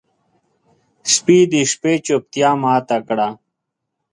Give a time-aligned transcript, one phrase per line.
[1.13, 3.27] سپي د شپې چوپتیا ماته کړه.